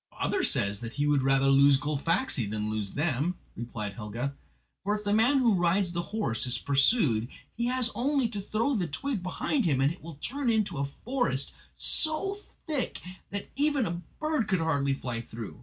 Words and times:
"Bather 0.19 0.41
says 0.41 0.79
that 0.79 0.95
he 0.95 1.05
would 1.05 1.21
rather 1.21 1.45
lose 1.45 1.77
Gullfaxi 1.77 2.47
than 2.49 2.71
lose 2.71 2.95
them," 2.95 3.35
replied 3.55 3.93
Helga, 3.93 4.33
"for 4.83 4.95
if 4.95 5.03
the 5.03 5.13
man 5.13 5.37
who 5.37 5.53
rides 5.53 5.91
the 5.91 6.01
horse 6.01 6.47
is 6.47 6.57
pursued 6.57 7.27
he 7.55 7.67
has 7.67 7.91
only 7.93 8.27
to 8.29 8.41
throw 8.41 8.73
the 8.73 8.87
twig 8.87 9.21
behind 9.21 9.65
him 9.65 9.79
and 9.79 9.91
it 9.93 10.01
will 10.01 10.15
turn 10.15 10.49
into 10.49 10.79
a 10.79 10.85
forest, 11.05 11.53
so 11.75 12.33
thick 12.65 12.99
that 13.29 13.51
even 13.55 13.85
a 13.85 14.01
bird 14.19 14.47
could 14.47 14.57
hardly 14.61 14.95
fly 14.95 15.21
through. 15.21 15.59